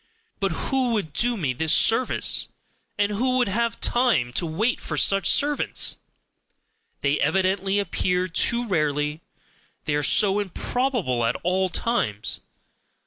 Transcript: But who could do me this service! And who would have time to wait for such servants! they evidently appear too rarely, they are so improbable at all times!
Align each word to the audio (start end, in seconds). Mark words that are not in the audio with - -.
But 0.39 0.49
who 0.53 0.93
could 0.95 1.13
do 1.13 1.37
me 1.37 1.53
this 1.53 1.75
service! 1.75 2.47
And 2.97 3.11
who 3.11 3.37
would 3.37 3.47
have 3.47 3.79
time 3.79 4.33
to 4.33 4.47
wait 4.47 4.81
for 4.81 4.97
such 4.97 5.29
servants! 5.29 5.99
they 7.01 7.19
evidently 7.19 7.77
appear 7.77 8.27
too 8.27 8.65
rarely, 8.67 9.21
they 9.85 9.93
are 9.93 10.01
so 10.01 10.39
improbable 10.39 11.23
at 11.23 11.35
all 11.43 11.69
times! 11.69 12.41